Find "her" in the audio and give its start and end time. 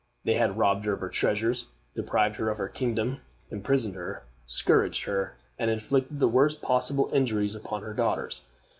0.85-0.93, 1.01-1.09, 2.37-2.49, 2.57-2.67, 3.93-4.23, 5.03-5.35, 7.83-7.93